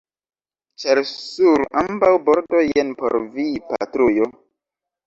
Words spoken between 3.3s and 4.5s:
vi patrujo.